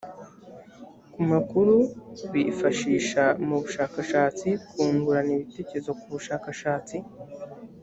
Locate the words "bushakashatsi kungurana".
3.63-5.31